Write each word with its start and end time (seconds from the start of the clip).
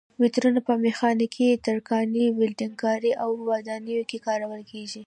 مترونه 0.21 0.59
په 0.67 0.73
میخانیکي، 0.85 1.49
ترکاڼۍ، 1.65 2.25
ولډنګ 2.33 2.73
کارۍ 2.83 3.11
او 3.23 3.29
ودانیو 3.49 4.07
کې 4.09 4.17
کارول 4.27 4.61
کېږي. 4.71 4.99